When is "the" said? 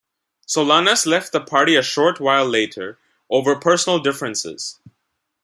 1.31-1.39